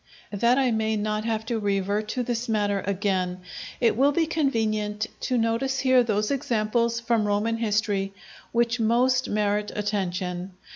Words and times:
That 0.31 0.57
I 0.57 0.71
may 0.71 0.95
not 0.95 1.25
have 1.25 1.45
to 1.45 1.59
revert 1.59 2.07
to 2.07 2.23
this 2.23 2.49
matter 2.49 2.83
again, 2.87 3.39
it 3.79 3.95
will 3.95 4.11
be 4.11 4.25
convenient 4.25 5.05
to 5.19 5.37
notice 5.37 5.81
here 5.81 6.01
those 6.01 6.31
examples 6.31 6.99
from 6.99 7.27
Roman 7.27 7.57
history 7.57 8.11
which 8.51 8.79
most 8.79 9.29
merit 9.29 9.71
attention. 9.75 10.53